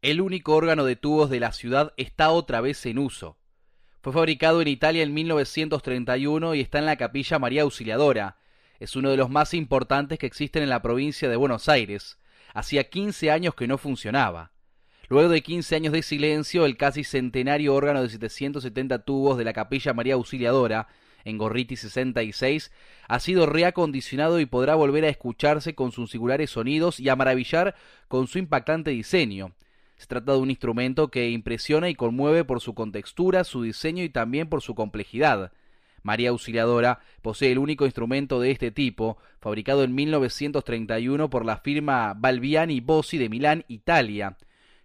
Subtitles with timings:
[0.00, 3.36] El único órgano de tubos de la ciudad está otra vez en uso.
[4.00, 8.36] Fue fabricado en Italia en 1931 y está en la capilla María Auxiliadora.
[8.78, 12.16] Es uno de los más importantes que existen en la provincia de Buenos Aires.
[12.54, 14.52] Hacía 15 años que no funcionaba.
[15.08, 19.52] Luego de 15 años de silencio, el casi centenario órgano de 770 tubos de la
[19.52, 20.86] capilla María Auxiliadora,
[21.24, 22.70] en Gorriti 66,
[23.08, 27.74] ha sido reacondicionado y podrá volver a escucharse con sus singulares sonidos y a maravillar
[28.06, 29.54] con su impactante diseño.
[29.98, 34.08] Se trata de un instrumento que impresiona y conmueve por su contextura, su diseño y
[34.08, 35.52] también por su complejidad.
[36.04, 42.14] María Auxiliadora posee el único instrumento de este tipo, fabricado en 1931 por la firma
[42.16, 44.38] Balbiani Bossi de Milán, Italia.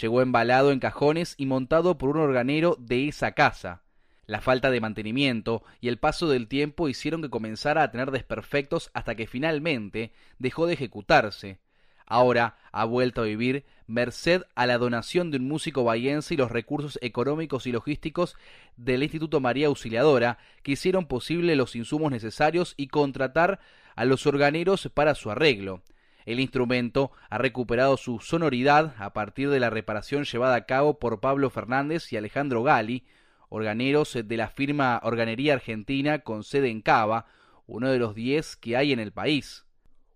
[0.00, 3.82] Llegó embalado en cajones y montado por un organero de esa casa.
[4.26, 8.90] La falta de mantenimiento y el paso del tiempo hicieron que comenzara a tener desperfectos
[8.92, 11.60] hasta que finalmente dejó de ejecutarse.
[12.06, 16.50] Ahora ha vuelto a vivir merced a la donación de un músico bahiense y los
[16.50, 18.36] recursos económicos y logísticos
[18.76, 23.60] del Instituto María Auxiliadora, que hicieron posible los insumos necesarios y contratar
[23.96, 25.82] a los organeros para su arreglo.
[26.26, 31.20] El instrumento ha recuperado su sonoridad a partir de la reparación llevada a cabo por
[31.20, 33.04] Pablo Fernández y Alejandro Gali,
[33.48, 37.26] organeros de la firma Organería Argentina con sede en Cava,
[37.66, 39.65] uno de los diez que hay en el país.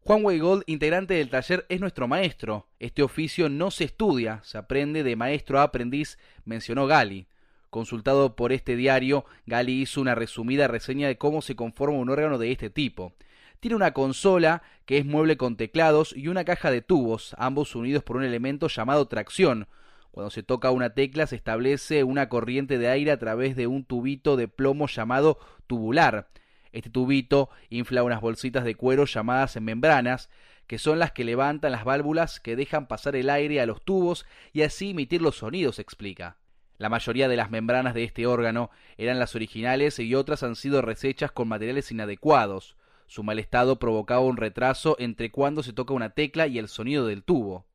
[0.02, 2.66] Juan Weigold, integrante del taller, es nuestro maestro.
[2.78, 7.26] Este oficio no se estudia, se aprende de maestro a aprendiz, mencionó Gali.
[7.68, 12.38] Consultado por este diario, Gali hizo una resumida reseña de cómo se conforma un órgano
[12.38, 13.12] de este tipo.
[13.60, 18.02] Tiene una consola, que es mueble con teclados, y una caja de tubos, ambos unidos
[18.02, 19.68] por un elemento llamado tracción.
[20.12, 23.84] Cuando se toca una tecla se establece una corriente de aire a través de un
[23.84, 26.28] tubito de plomo llamado tubular.
[26.72, 30.30] Este tubito infla unas bolsitas de cuero llamadas membranas,
[30.66, 34.24] que son las que levantan las válvulas que dejan pasar el aire a los tubos
[34.52, 36.36] y así emitir los sonidos, explica.
[36.78, 40.80] La mayoría de las membranas de este órgano eran las originales y otras han sido
[40.80, 42.76] resechas con materiales inadecuados.
[43.06, 47.06] Su mal estado provocaba un retraso entre cuando se toca una tecla y el sonido
[47.06, 47.66] del tubo.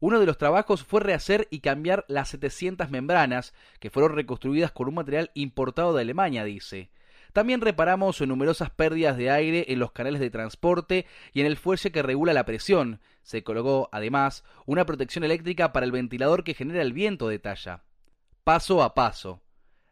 [0.00, 4.88] Uno de los trabajos fue rehacer y cambiar las 700 membranas, que fueron reconstruidas con
[4.88, 6.90] un material importado de Alemania, dice.
[7.38, 11.92] También reparamos numerosas pérdidas de aire en los canales de transporte y en el fuelle
[11.92, 13.00] que regula la presión.
[13.22, 17.84] Se colocó, además, una protección eléctrica para el ventilador que genera el viento de talla.
[18.42, 19.40] Paso a paso.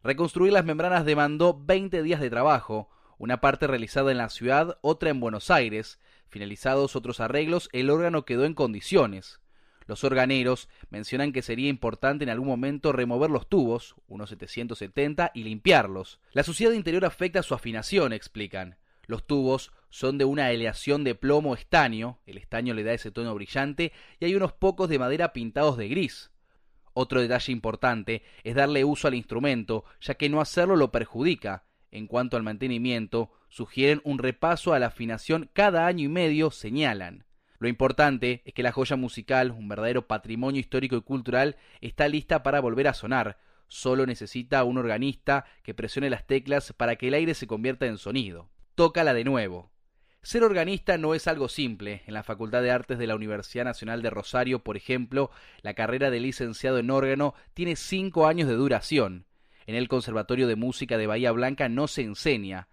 [0.02, 5.10] Reconstruir las membranas demandó 20 días de trabajo, una parte realizada en la ciudad, otra
[5.10, 6.00] en Buenos Aires.
[6.26, 9.38] Finalizados otros arreglos, el órgano quedó en condiciones.
[9.86, 15.44] Los organeros mencionan que sería importante en algún momento remover los tubos, unos 770, y
[15.44, 16.20] limpiarlos.
[16.32, 18.76] La suciedad interior afecta su afinación, explican.
[19.06, 23.34] Los tubos son de una aleación de plomo estaño, el estaño le da ese tono
[23.34, 26.30] brillante, y hay unos pocos de madera pintados de gris.
[26.92, 31.64] Otro detalle importante es darle uso al instrumento, ya que no hacerlo lo perjudica.
[31.92, 37.25] En cuanto al mantenimiento, sugieren un repaso a la afinación cada año y medio, señalan.
[37.58, 42.42] Lo importante es que la joya musical, un verdadero patrimonio histórico y cultural, está lista
[42.42, 43.38] para volver a sonar.
[43.68, 47.98] Solo necesita un organista que presione las teclas para que el aire se convierta en
[47.98, 48.48] sonido.
[48.74, 49.70] Tócala de nuevo.
[50.22, 52.02] Ser organista no es algo simple.
[52.06, 55.30] En la Facultad de Artes de la Universidad Nacional de Rosario, por ejemplo,
[55.62, 59.24] la carrera de licenciado en órgano tiene cinco años de duración.
[59.66, 62.68] En el Conservatorio de Música de Bahía Blanca no se enseña.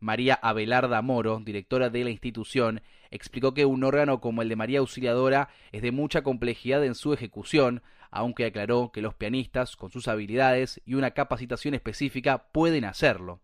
[0.00, 4.78] María Abelarda Moro, directora de la institución, explicó que un órgano como el de María
[4.78, 10.08] Auxiliadora es de mucha complejidad en su ejecución, aunque aclaró que los pianistas, con sus
[10.08, 13.40] habilidades y una capacitación específica, pueden hacerlo.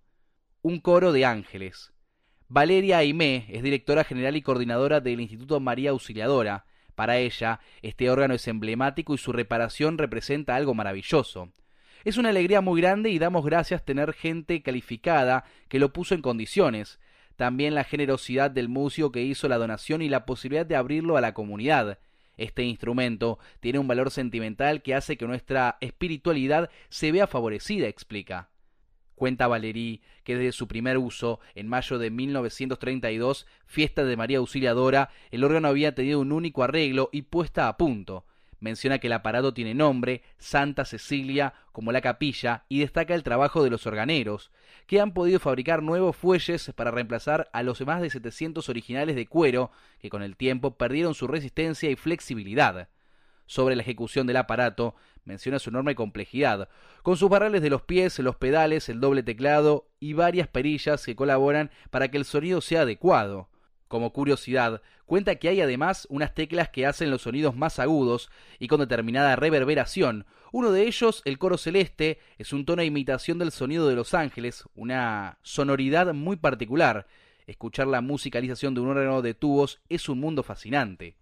[0.62, 1.92] Un coro de ángeles.
[2.48, 6.66] Valeria Aimé es directora general y coordinadora del Instituto María Auxiliadora.
[6.94, 11.52] Para ella, este órgano es emblemático y su reparación representa algo maravilloso.
[12.04, 16.20] Es una alegría muy grande y damos gracias tener gente calificada que lo puso en
[16.20, 17.00] condiciones.
[17.36, 21.22] También la generosidad del músico que hizo la donación y la posibilidad de abrirlo a
[21.22, 21.98] la comunidad.
[22.36, 28.50] Este instrumento tiene un valor sentimental que hace que nuestra espiritualidad se vea favorecida, explica.
[29.14, 35.08] Cuenta Valerí que desde su primer uso, en mayo de 1932, fiesta de María Auxiliadora,
[35.30, 38.26] el órgano había tenido un único arreglo y puesta a punto.
[38.64, 43.62] Menciona que el aparato tiene nombre, Santa Cecilia, como la capilla, y destaca el trabajo
[43.62, 44.50] de los organeros,
[44.86, 49.26] que han podido fabricar nuevos fuelles para reemplazar a los más de 700 originales de
[49.26, 49.70] cuero,
[50.00, 52.88] que con el tiempo perdieron su resistencia y flexibilidad.
[53.44, 54.94] Sobre la ejecución del aparato,
[55.26, 56.70] menciona su enorme complejidad,
[57.02, 61.14] con sus barrales de los pies, los pedales, el doble teclado y varias perillas que
[61.14, 63.50] colaboran para que el sonido sea adecuado.
[63.88, 68.68] Como curiosidad, cuenta que hay además unas teclas que hacen los sonidos más agudos y
[68.68, 70.26] con determinada reverberación.
[70.52, 74.14] Uno de ellos, el coro celeste, es un tono de imitación del sonido de los
[74.14, 77.06] ángeles, una sonoridad muy particular.
[77.46, 81.16] Escuchar la musicalización de un órgano de tubos es un mundo fascinante.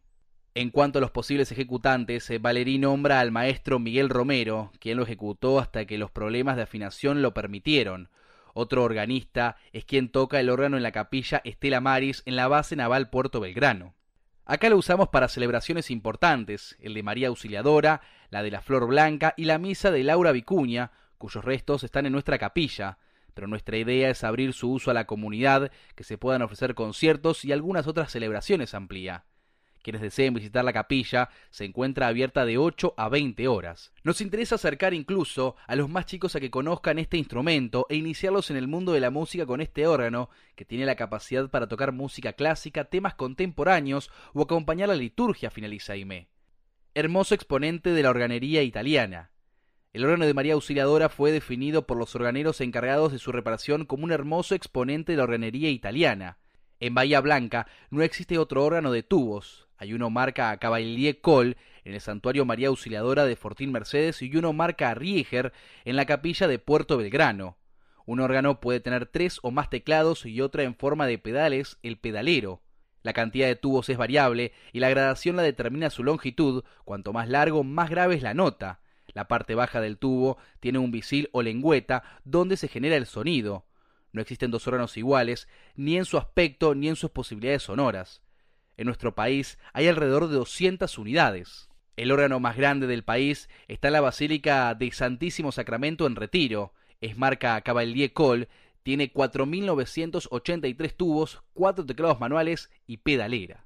[0.55, 5.05] En cuanto a los posibles ejecutantes, eh, Valerí nombra al maestro Miguel Romero, quien lo
[5.05, 8.11] ejecutó hasta que los problemas de afinación lo permitieron.
[8.55, 12.77] Otro organista es quien toca el órgano en la capilla Estela Maris en la base
[12.77, 13.95] naval Puerto Belgrano.
[14.45, 19.35] Acá lo usamos para celebraciones importantes, el de María Auxiliadora, la de la Flor Blanca
[19.37, 22.99] y la misa de Laura Vicuña, cuyos restos están en nuestra capilla,
[23.35, 27.45] pero nuestra idea es abrir su uso a la comunidad, que se puedan ofrecer conciertos
[27.45, 29.25] y algunas otras celebraciones amplía.
[29.83, 33.93] Quienes deseen visitar la capilla se encuentra abierta de 8 a 20 horas.
[34.05, 38.51] Nos interesa acercar incluso a los más chicos a que conozcan este instrumento e iniciarlos
[38.51, 41.93] en el mundo de la música con este órgano, que tiene la capacidad para tocar
[41.93, 46.29] música clásica, temas contemporáneos o acompañar la liturgia, finaliza Aimé.
[46.95, 49.31] Hermoso exponente de la organería italiana.
[49.93, 54.05] El órgano de María Auxiliadora fue definido por los organeros encargados de su reparación como
[54.05, 56.39] un hermoso exponente de la organería italiana.
[56.81, 59.69] En Bahía Blanca no existe otro órgano de tubos.
[59.83, 64.37] Hay uno marca a Cavalier Col en el Santuario María Auxiliadora de Fortín Mercedes y
[64.37, 65.53] uno marca a Rieger
[65.85, 67.57] en la capilla de Puerto Belgrano.
[68.07, 71.99] Un órgano puede tener tres o más teclados y otra en forma de pedales, el
[71.99, 72.63] pedalero.
[73.03, 77.29] La cantidad de tubos es variable y la gradación la determina su longitud, cuanto más
[77.29, 78.79] largo, más grave es la nota.
[79.15, 83.67] La parte baja del tubo tiene un bisil o lengüeta donde se genera el sonido.
[84.13, 88.23] No existen dos órganos iguales, ni en su aspecto ni en sus posibilidades sonoras.
[88.83, 91.69] En nuestro país hay alrededor de 200 unidades.
[91.97, 96.73] El órgano más grande del país está en la Basílica de Santísimo Sacramento en Retiro.
[97.01, 98.49] Es marca Cavalier Col,
[98.83, 103.65] tiene 4.983 tubos, cuatro teclados manuales y pedalera.